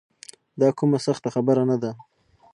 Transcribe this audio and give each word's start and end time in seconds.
دا 0.61 0.69
کومه 0.77 0.97
سخته 1.05 1.29
خبره 1.35 1.63
نه 1.71 1.77
ده. 1.81 1.91